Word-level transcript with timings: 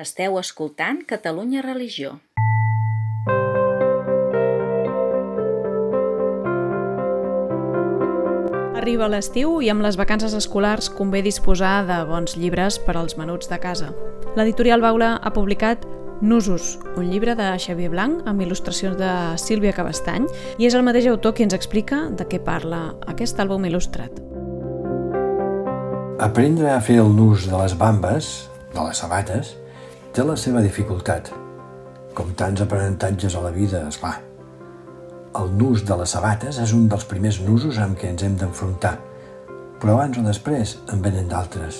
Esteu 0.00 0.38
escoltant 0.40 1.02
Catalunya 1.04 1.60
Religió. 1.60 2.14
Arriba 8.80 9.10
l'estiu 9.12 9.58
i 9.60 9.68
amb 9.68 9.84
les 9.84 9.98
vacances 10.00 10.32
escolars 10.38 10.88
convé 10.88 11.20
disposar 11.20 11.84
de 11.84 12.00
bons 12.08 12.38
llibres 12.40 12.80
per 12.80 12.96
als 12.96 13.18
menuts 13.20 13.52
de 13.52 13.60
casa. 13.60 13.92
L'editorial 14.40 14.80
Baula 14.80 15.18
ha 15.20 15.34
publicat 15.36 15.84
Nusos, 16.24 16.78
un 16.96 17.12
llibre 17.12 17.36
de 17.36 17.52
Xavier 17.60 17.92
Blanc 17.92 18.24
amb 18.24 18.40
il·lustracions 18.40 18.96
de 18.96 19.12
Sílvia 19.36 19.76
Cabestany 19.76 20.24
i 20.56 20.64
és 20.64 20.72
el 20.72 20.86
mateix 20.86 21.12
autor 21.12 21.36
qui 21.36 21.44
ens 21.44 21.56
explica 21.56 22.06
de 22.08 22.24
què 22.24 22.40
parla 22.40 22.86
aquest 23.04 23.36
àlbum 23.36 23.68
il·lustrat. 23.68 24.16
Aprendre 26.24 26.72
a 26.72 26.80
fer 26.80 27.02
el 27.04 27.12
nus 27.12 27.50
de 27.52 27.58
les 27.60 27.76
bambes, 27.76 28.48
de 28.72 28.80
les 28.80 28.96
sabates, 28.96 29.58
té 30.12 30.24
la 30.26 30.34
seva 30.36 30.62
dificultat. 30.64 31.30
Com 32.18 32.32
tants 32.38 32.62
aprenentatges 32.64 33.36
a 33.38 33.44
la 33.44 33.52
vida, 33.54 33.84
és 33.86 33.98
clar. 34.00 34.16
El 35.38 35.52
nus 35.54 35.84
de 35.86 35.94
les 36.00 36.10
sabates 36.16 36.58
és 36.58 36.72
un 36.74 36.88
dels 36.90 37.06
primers 37.06 37.38
nusos 37.46 37.78
amb 37.78 37.94
què 37.98 38.10
ens 38.10 38.24
hem 38.26 38.34
d'enfrontar, 38.40 38.96
però 39.78 39.94
abans 39.94 40.18
o 40.18 40.24
després 40.26 40.74
en 40.90 41.04
venen 41.04 41.30
d'altres. 41.30 41.78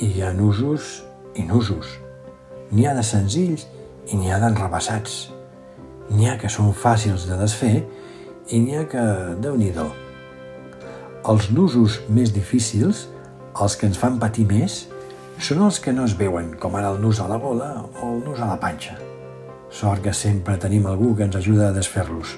I 0.00 0.08
hi 0.14 0.24
ha 0.24 0.32
nusos 0.32 1.02
i 1.36 1.44
nusos. 1.44 1.98
N'hi 2.72 2.88
ha 2.88 2.96
de 2.96 3.04
senzills 3.04 3.66
i 4.08 4.16
n'hi 4.16 4.32
ha 4.32 4.40
d'enrebaçats. 4.40 5.28
N'hi 6.08 6.30
ha 6.30 6.38
que 6.40 6.48
són 6.48 6.72
fàcils 6.72 7.28
de 7.28 7.36
desfer 7.36 7.82
i 8.48 8.62
n'hi 8.64 8.78
ha 8.78 8.86
que, 8.88 9.04
déu 9.44 9.56
nhi 9.60 9.72
Els 11.28 11.50
nusos 11.50 12.00
més 12.08 12.32
difícils, 12.32 13.08
els 13.60 13.76
que 13.76 13.86
ens 13.86 13.98
fan 13.98 14.18
patir 14.18 14.46
més, 14.46 14.86
són 15.38 15.62
els 15.62 15.78
que 15.78 15.92
no 15.94 16.04
es 16.08 16.16
veuen, 16.18 16.50
com 16.58 16.74
ara 16.74 16.90
el 16.92 17.00
nus 17.02 17.20
a 17.22 17.28
la 17.30 17.38
gola 17.38 17.70
o 18.02 18.10
el 18.10 18.22
nus 18.26 18.40
a 18.42 18.48
la 18.50 18.58
panxa. 18.58 18.96
Sort 19.70 20.02
que 20.02 20.12
sempre 20.12 20.56
tenim 20.58 20.86
algú 20.86 21.14
que 21.14 21.26
ens 21.28 21.36
ajuda 21.38 21.68
a 21.68 21.74
desfer-los. 21.76 22.34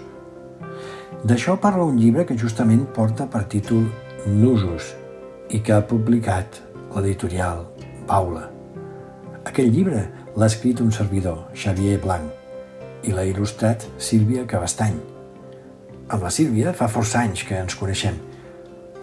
D'això 1.24 1.56
parla 1.60 1.86
un 1.88 1.98
llibre 2.00 2.26
que 2.28 2.36
justament 2.38 2.86
porta 2.96 3.26
per 3.30 3.46
títol 3.48 3.86
Nusos 4.26 4.94
i 5.48 5.60
que 5.64 5.72
ha 5.72 5.86
publicat 5.86 6.60
l'editorial 6.94 7.64
Paula. 8.08 8.48
Aquell 9.48 9.72
llibre 9.72 10.02
l'ha 10.36 10.48
escrit 10.50 10.80
un 10.84 10.92
servidor, 10.92 11.46
Xavier 11.54 11.96
Blanc, 12.02 12.28
i 13.04 13.14
l'ha 13.16 13.24
il·lustrat 13.24 13.86
Sílvia 13.98 14.44
Cabestany. 14.48 14.98
Amb 16.10 16.26
la 16.26 16.32
Sílvia 16.34 16.74
fa 16.76 16.90
força 16.92 17.22
anys 17.24 17.46
que 17.48 17.56
ens 17.56 17.76
coneixem. 17.78 18.18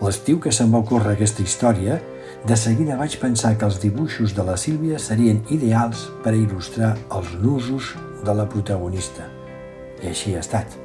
L'estiu 0.03 0.37
que 0.43 0.53
se'm 0.53 0.73
va 0.73 0.83
ocórrer 0.85 1.15
aquesta 1.15 1.41
història 1.41 1.97
de 2.45 2.55
seguida 2.55 2.97
vaig 2.99 3.17
pensar 3.19 3.55
que 3.57 3.65
els 3.65 3.79
dibuixos 3.81 4.35
de 4.35 4.43
la 4.45 4.57
Sílvia 4.57 4.99
serien 5.01 5.41
ideals 5.49 6.05
per 6.23 6.35
a 6.35 6.37
il·lustrar 6.37 6.93
els 7.15 7.33
nusos 7.41 7.95
de 8.23 8.35
la 8.37 8.45
protagonista. 8.49 9.25
I 10.03 10.11
així 10.11 10.35
ha 10.35 10.43
estat. 10.43 10.77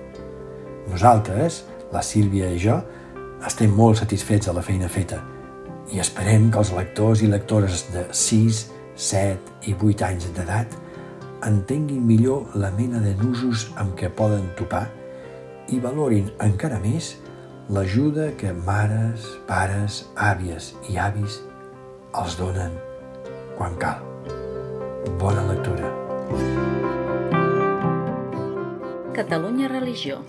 Nosaltres, 0.89 1.63
la 1.93 2.03
Sílvia 2.03 2.49
i 2.51 2.59
jo, 2.63 2.79
estem 3.47 3.75
molt 3.75 4.01
satisfets 4.01 4.49
de 4.49 4.55
la 4.57 4.63
feina 4.65 4.89
feta 4.89 5.21
i 5.93 6.01
esperem 6.01 6.49
que 6.51 6.61
els 6.63 6.71
lectors 6.73 7.23
i 7.23 7.29
lectores 7.29 7.85
de 7.93 8.07
6, 8.17 8.63
7 8.97 9.69
i 9.69 9.75
8 9.75 10.07
anys 10.09 10.29
d'edat 10.37 10.77
entenguin 11.47 12.05
millor 12.07 12.55
la 12.55 12.71
mena 12.71 13.03
de 13.03 13.13
nusos 13.19 13.67
amb 13.83 13.97
què 13.99 14.09
poden 14.15 14.47
topar 14.59 14.87
i 15.75 15.81
valorin 15.83 16.31
encara 16.45 16.79
més 16.83 17.17
l'ajuda 17.71 18.33
que 18.37 18.53
mares, 18.53 19.27
pares, 19.47 20.03
àvies 20.17 20.73
i 20.91 20.99
avis 20.99 21.39
els 22.19 22.35
donen 22.39 22.75
quan 23.59 23.77
cal. 23.79 24.03
Bona 25.21 25.45
lectura. 25.47 25.93
Catalunya 29.13 29.69
Religió. 29.69 30.23